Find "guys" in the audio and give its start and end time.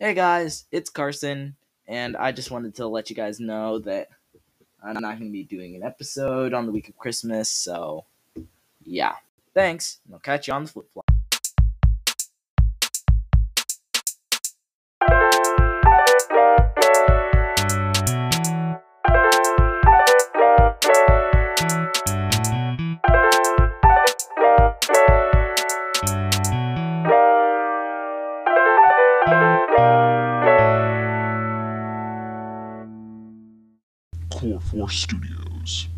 0.14-0.64, 3.16-3.40